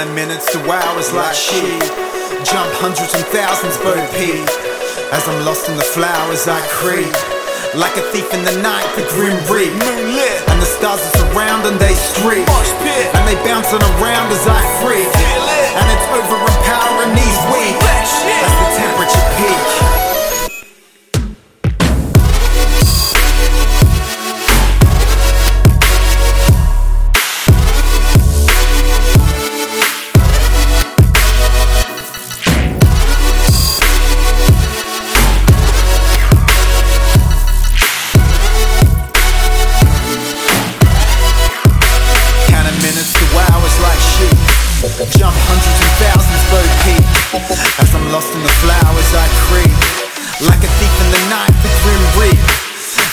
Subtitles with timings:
[0.00, 1.84] Minutes to hours like sheep.
[2.40, 4.48] Jump hundreds and thousands, Bo Peep.
[5.12, 7.12] As I'm lost in the flowers, I creep.
[7.76, 9.68] Like a thief in the night, the grim reap.
[9.76, 10.40] Moonlit.
[10.48, 12.48] And the stars are surround and they streak.
[13.12, 15.04] And they bouncing around as I freak.
[15.04, 16.49] And it's overempowering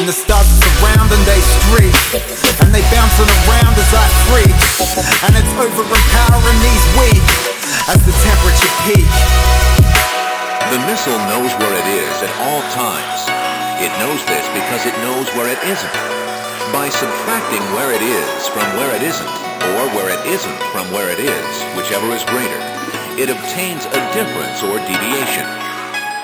[0.00, 1.92] And the stars are surround and they streak.
[2.64, 4.56] And they bouncing around as I freak.
[5.28, 7.20] And it's overempowering these weak.
[7.84, 9.12] As the temperature peak.
[10.72, 13.28] The missile knows where it is at all times.
[13.84, 15.96] It knows this because it knows where it isn't.
[16.72, 19.34] By subtracting where it is from where it isn't,
[19.76, 22.62] or where it isn't from where it is, whichever is greater,
[23.20, 25.69] it obtains a difference or deviation.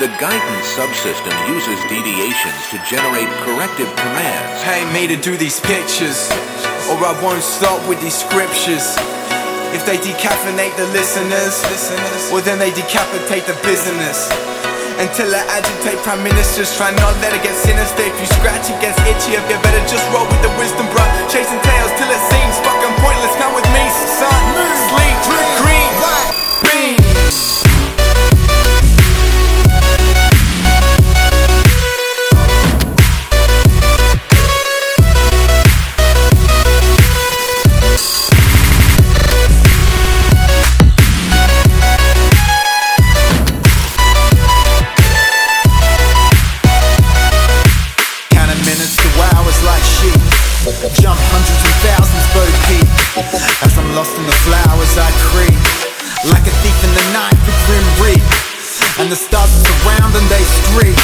[0.00, 4.64] The guidance subsystem uses deviations to generate corrective commands.
[4.64, 6.24] Pay me to do these pictures,
[6.88, 8.96] or I won't stop with these scriptures.
[9.76, 14.32] If they decaffeinate the listeners, listeners, well then they decapitate the business.
[14.96, 18.00] Until I agitate prime ministers, try not let it get sinister.
[18.00, 19.36] If you scratch, it gets itchy.
[19.36, 20.88] If You better just roll with the wisdom,
[59.00, 60.98] And the stars are surround and they streak.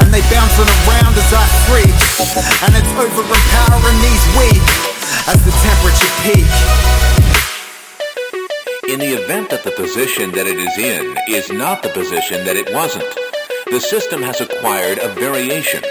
[0.00, 1.92] And they bouncing around as I freak.
[2.64, 4.64] And it's overempowering these weak.
[5.28, 6.48] As the temperature peak.
[8.88, 12.56] In the event that the position that it is in is not the position that
[12.56, 13.14] it wasn't,
[13.70, 15.82] the system has acquired a variation